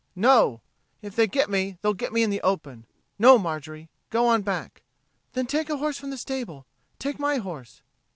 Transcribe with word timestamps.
"No! 0.15 0.61
If 1.03 1.15
they 1.15 1.27
get 1.27 1.47
me, 1.47 1.77
they'll 1.83 1.93
get 1.93 2.11
me 2.11 2.23
in 2.23 2.31
the 2.31 2.41
open. 2.41 2.87
No, 3.19 3.37
Marjorie. 3.37 3.87
Go 4.09 4.27
on 4.27 4.41
back." 4.41 4.81
"Then 5.33 5.45
take 5.45 5.69
a 5.69 5.77
horse 5.77 5.99
from 5.99 6.09
the 6.09 6.17
stable. 6.17 6.65
Take 6.97 7.19
my 7.19 7.37
horse." 7.37 7.83